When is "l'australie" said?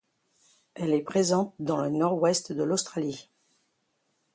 2.63-3.29